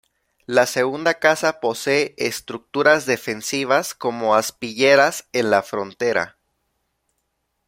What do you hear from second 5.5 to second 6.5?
la frontera.